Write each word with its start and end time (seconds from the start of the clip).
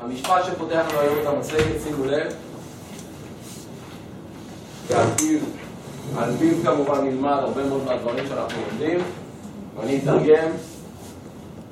המשפט 0.00 0.44
שפותח 0.44 0.86
לנו 0.90 1.00
היום 1.00 1.18
את 1.22 1.26
המצגת, 1.26 1.82
שימו 1.84 2.04
לב, 2.04 2.32
ועל 4.86 5.06
פיו, 5.16 5.38
על 6.18 6.36
פיו 6.38 6.54
כמובן 6.64 7.04
נלמד 7.04 7.36
הרבה 7.40 7.64
מאוד 7.64 7.84
מהדברים 7.84 8.26
שאנחנו 8.28 8.58
לומדים, 8.70 8.98
ואני 9.76 9.98
אתרגם, 9.98 10.48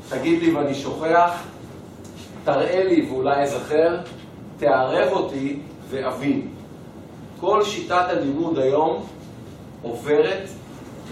תגיד 0.09 0.43
לי 0.43 0.55
ואני 0.55 0.75
שוכח, 0.75 1.43
תראה 2.45 2.85
לי 2.85 3.07
ואולי 3.11 3.43
אזכר, 3.43 4.01
תערב 4.59 5.13
אותי 5.13 5.59
ואבין. 5.91 6.49
כל 7.41 7.65
שיטת 7.65 8.05
הלימוד 8.09 8.59
היום 8.59 9.07
עוברת 9.83 10.49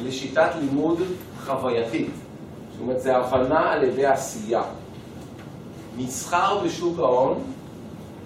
לשיטת 0.05 0.51
לימוד 0.61 0.99
חווייתית. 1.45 2.11
זאת 2.73 2.81
אומרת, 2.81 3.01
זה 3.01 3.17
הבנה 3.17 3.73
על 3.73 3.85
ידי 3.85 4.07
עשייה. 4.07 4.63
מסחר 5.97 6.59
בשוק 6.65 6.99
ההון 6.99 7.43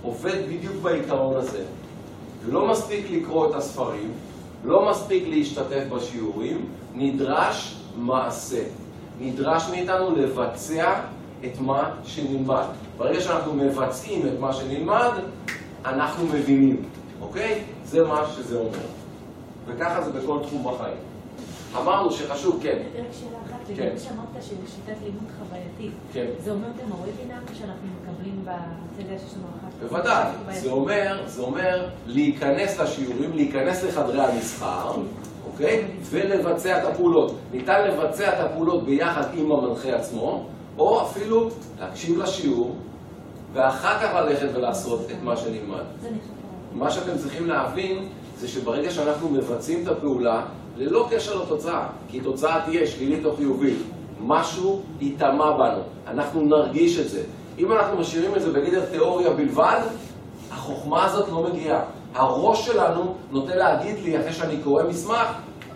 עובד 0.03 0.47
בדיוק 0.49 0.77
בעיקרון 0.83 1.37
הזה. 1.37 1.65
ולא 2.45 2.69
מספיק 2.69 3.07
לקרוא 3.11 3.51
את 3.51 3.55
הספרים, 3.55 4.13
לא 4.65 4.91
מספיק 4.91 5.25
להשתתף 5.29 5.85
בשיעורים, 5.91 6.67
נדרש 6.95 7.77
מעשה. 7.97 8.63
נדרש 9.21 9.69
מאיתנו 9.71 10.17
לבצע 10.17 11.01
את 11.45 11.61
מה 11.61 11.91
שנלמד. 12.05 12.65
ברגע 12.97 13.21
שאנחנו 13.21 13.55
מבצעים 13.55 14.27
את 14.27 14.41
מה 14.41 14.53
שנלמד, 14.53 15.11
אנחנו 15.85 16.27
מבינים, 16.27 16.83
אוקיי? 17.21 17.65
זה 17.85 18.05
מה 18.07 18.27
שזה 18.37 18.59
אומר. 18.59 18.79
וככה 19.67 20.03
זה 20.03 20.11
בכל 20.13 20.39
תחום 20.47 20.75
בחיים. 20.75 21.10
אמרנו 21.77 22.11
שחשוב, 22.11 22.61
כן. 22.63 22.79
רק 22.99 23.05
שאלה 23.21 23.39
אחת, 23.47 23.67
כן. 23.67 23.87
לגבי 23.87 23.99
שאמרת 23.99 24.43
ששיטת 24.43 24.95
לימוד 25.05 25.31
חווייתית, 25.39 25.93
כן. 26.13 26.27
זה 26.45 26.51
אומר 26.51 26.69
גם 26.69 26.93
הוובינר 26.93 27.41
שאנחנו 27.59 27.89
מקבלים 28.03 28.45
בהצגה 28.45 29.19
שיש 29.19 29.35
לנו 29.37 29.47
אחת? 29.61 29.89
בוודאי, 29.89 30.33
זה 30.61 30.71
אומר, 30.71 31.23
זה 31.27 31.43
אומר 31.43 31.89
להיכנס 32.07 32.79
לשיעורים, 32.79 33.33
להיכנס 33.35 33.83
לחדרי 33.85 34.21
המסחר, 34.21 34.93
אוקיי? 35.53 35.85
ולבצע 36.03 36.83
את 36.83 36.89
הפעולות. 36.89 37.35
ניתן 37.53 37.85
לבצע 37.89 38.29
את 38.29 38.45
הפעולות 38.45 38.85
ביחד 38.85 39.25
עם 39.35 39.53
המנחה 39.53 39.89
עצמו, 39.97 40.47
או 40.79 41.03
אפילו 41.03 41.49
להקשיב 41.81 42.19
לשיעור, 42.19 42.77
ואחר 43.53 43.99
כך 43.99 44.15
ללכת 44.15 44.49
ולעשות 44.55 45.01
את 45.11 45.23
מה 45.23 45.37
שנלמד. 45.37 45.83
מה 46.75 46.91
שאתם 46.91 47.19
צריכים 47.19 47.47
להבין 47.47 48.09
זה 48.41 48.49
שברגע 48.49 48.91
שאנחנו 48.91 49.29
מבצעים 49.29 49.83
את 49.83 49.89
הפעולה, 49.89 50.43
ללא 50.77 51.09
קשר 51.11 51.43
לתוצאה, 51.43 51.87
כי 52.09 52.21
תוצאה 52.21 52.61
תהיה 52.65 52.87
שלילית 52.87 53.25
או 53.25 53.37
חיובית, 53.37 53.79
משהו 54.21 54.83
ייטמע 55.01 55.51
בנו, 55.51 55.83
אנחנו 56.07 56.41
נרגיש 56.41 56.99
את 56.99 57.09
זה. 57.09 57.23
אם 57.59 57.73
אנחנו 57.73 57.99
משאירים 57.99 58.35
את 58.37 58.43
זה 58.43 58.53
בגדר 58.53 58.85
תיאוריה 58.85 59.31
בלבד, 59.31 59.81
החוכמה 60.51 61.05
הזאת 61.05 61.29
לא 61.29 61.47
מגיעה. 61.51 61.81
הראש 62.15 62.67
שלנו 62.67 63.15
נוטה 63.31 63.57
להגיד 63.57 63.97
לי, 64.05 64.21
אחרי 64.21 64.33
שאני 64.33 64.57
קורא 64.65 64.83
מסמך, 64.83 65.27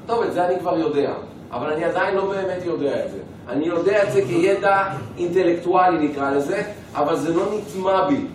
טוב, 0.06 0.22
את 0.22 0.32
זה 0.32 0.46
אני 0.46 0.60
כבר 0.60 0.78
יודע, 0.78 1.12
אבל 1.50 1.72
אני 1.72 1.84
עדיין 1.84 2.14
לא 2.14 2.26
באמת 2.26 2.64
יודע 2.64 3.04
את 3.04 3.10
זה. 3.10 3.18
אני 3.48 3.64
יודע 3.66 4.02
את 4.02 4.12
זה 4.12 4.22
כידע 4.22 4.82
אינטלקטואלי 5.18 6.08
נקרא 6.08 6.30
לזה, 6.30 6.62
אבל 6.94 7.16
זה 7.16 7.34
לא 7.34 7.42
נטמע 7.54 8.08
בי. 8.08 8.26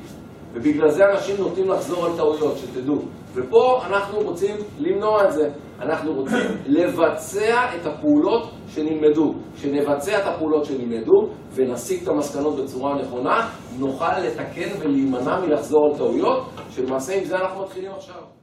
ובגלל 0.53 0.89
זה 0.89 1.03
אנשים 1.13 1.35
נוטים 1.39 1.69
לחזור 1.69 2.05
על 2.05 2.11
טעויות, 2.17 2.57
שתדעו. 2.57 2.97
ופה 3.33 3.81
אנחנו 3.85 4.19
רוצים 4.19 4.55
למנוע 4.79 5.25
את 5.25 5.31
זה. 5.31 5.49
אנחנו 5.81 6.13
רוצים 6.13 6.39
לבצע 6.65 7.75
את 7.75 7.85
הפעולות 7.85 8.49
שנלמדו. 8.67 9.33
כשנבצע 9.55 10.19
את 10.19 10.27
הפעולות 10.27 10.65
שנלמדו 10.65 11.29
ונסיק 11.53 12.03
את 12.03 12.07
המסקנות 12.07 12.59
בצורה 12.59 13.01
נכונה, 13.01 13.49
נוכל 13.79 14.19
לתקן 14.19 14.69
ולהימנע 14.79 15.39
מלחזור 15.39 15.85
על 15.91 15.97
טעויות, 15.97 16.49
שלמעשה 16.69 17.17
עם 17.17 17.23
זה 17.23 17.35
אנחנו 17.35 17.63
מתחילים 17.63 17.91
עכשיו. 17.91 18.38